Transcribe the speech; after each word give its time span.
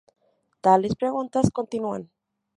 Tales 0.65 0.95
preguntas 0.95 1.51
continúan. 1.51 2.09